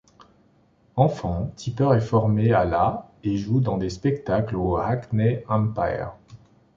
[0.95, 6.13] Enfant, Tipper est formée à la et joue dans des spectacles au Hackney Empire.